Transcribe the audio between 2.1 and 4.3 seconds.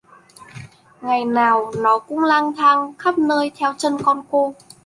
lang thang khắp nơi theo chân con